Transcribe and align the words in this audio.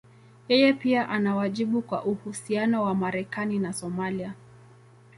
Yeye 0.47 0.73
pia 0.73 1.09
ana 1.09 1.35
wajibu 1.35 1.81
kwa 1.81 2.03
uhusiano 2.05 2.83
wa 2.83 2.95
Marekani 2.95 3.59
na 3.59 3.73
Somalia. 3.73 4.33